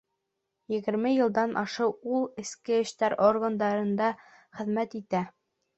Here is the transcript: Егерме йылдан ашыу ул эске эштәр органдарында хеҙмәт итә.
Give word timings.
Егерме 0.75 1.11
йылдан 1.15 1.51
ашыу 1.63 1.91
ул 2.15 2.25
эске 2.45 2.81
эштәр 2.87 3.19
органдарында 3.29 4.13
хеҙмәт 4.33 5.03
итә. 5.05 5.25